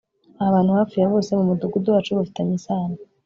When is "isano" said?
2.59-2.95